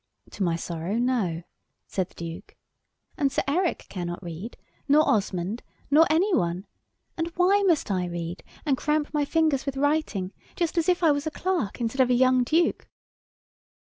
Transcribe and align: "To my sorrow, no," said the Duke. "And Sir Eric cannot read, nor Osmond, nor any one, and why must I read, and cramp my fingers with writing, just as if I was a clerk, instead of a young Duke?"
"To 0.31 0.41
my 0.41 0.55
sorrow, 0.55 0.95
no," 0.95 1.43
said 1.85 2.09
the 2.09 2.15
Duke. 2.15 2.55
"And 3.17 3.31
Sir 3.31 3.43
Eric 3.47 3.85
cannot 3.87 4.23
read, 4.23 4.57
nor 4.87 5.07
Osmond, 5.07 5.61
nor 5.91 6.07
any 6.09 6.33
one, 6.33 6.65
and 7.17 7.27
why 7.35 7.61
must 7.67 7.91
I 7.91 8.07
read, 8.07 8.41
and 8.65 8.75
cramp 8.77 9.13
my 9.13 9.25
fingers 9.25 9.67
with 9.67 9.77
writing, 9.77 10.33
just 10.55 10.75
as 10.79 10.89
if 10.89 11.03
I 11.03 11.11
was 11.11 11.27
a 11.27 11.29
clerk, 11.29 11.79
instead 11.79 12.01
of 12.01 12.09
a 12.09 12.15
young 12.15 12.43
Duke?" 12.43 12.87